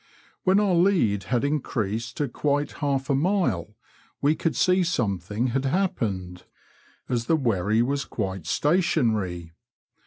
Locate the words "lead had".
0.73-1.43